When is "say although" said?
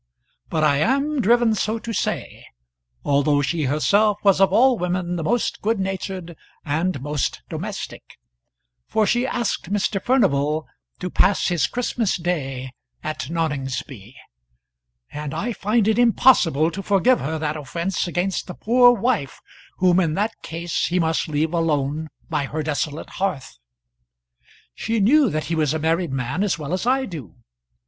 1.93-3.43